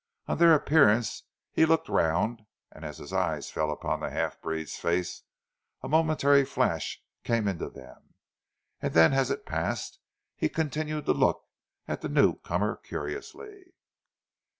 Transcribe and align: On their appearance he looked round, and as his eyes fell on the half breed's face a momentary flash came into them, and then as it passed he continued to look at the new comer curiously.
On 0.27 0.39
their 0.39 0.55
appearance 0.55 1.25
he 1.51 1.67
looked 1.67 1.87
round, 1.87 2.41
and 2.71 2.83
as 2.83 2.97
his 2.97 3.13
eyes 3.13 3.51
fell 3.51 3.69
on 3.83 3.99
the 3.99 4.09
half 4.09 4.41
breed's 4.41 4.75
face 4.75 5.21
a 5.83 5.87
momentary 5.87 6.43
flash 6.43 6.99
came 7.23 7.47
into 7.47 7.69
them, 7.69 8.15
and 8.81 8.95
then 8.95 9.13
as 9.13 9.29
it 9.29 9.45
passed 9.45 9.99
he 10.35 10.49
continued 10.49 11.05
to 11.05 11.13
look 11.13 11.43
at 11.87 12.01
the 12.01 12.09
new 12.09 12.39
comer 12.39 12.77
curiously. 12.77 13.75